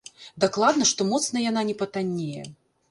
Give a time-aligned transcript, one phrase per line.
[0.45, 2.53] Дакладна, што моцна яна не патаннее.